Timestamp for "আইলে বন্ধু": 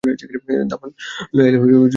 1.47-1.81